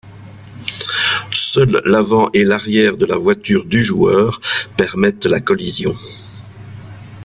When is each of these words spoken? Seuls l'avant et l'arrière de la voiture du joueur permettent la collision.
Seuls 1.31 1.79
l'avant 1.85 2.27
et 2.33 2.43
l'arrière 2.43 2.97
de 2.97 3.05
la 3.05 3.17
voiture 3.19 3.65
du 3.67 3.83
joueur 3.83 4.41
permettent 4.75 5.27
la 5.27 5.39
collision. 5.41 5.93